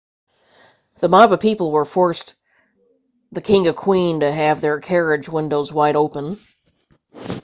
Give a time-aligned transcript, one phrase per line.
[0.99, 2.33] the mob of people forced
[3.31, 6.37] the king and queen to have their carriage windows wide open